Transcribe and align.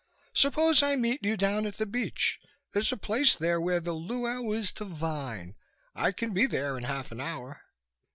Suppose 0.33 0.81
I 0.81 0.95
meet 0.95 1.21
you 1.23 1.37
down 1.37 1.67
at 1.67 1.77
the 1.77 1.85
Beach? 1.85 2.39
There's 2.73 2.91
a 2.91 2.97
place 2.97 3.35
there 3.35 3.61
where 3.61 3.79
the 3.79 3.93
luau 3.93 4.49
is 4.51 4.71
divine. 4.71 5.53
I 5.93 6.11
can 6.11 6.33
be 6.33 6.47
there 6.47 6.75
in 6.75 6.85
half 6.85 7.11
an 7.11 7.21
hour." 7.21 7.61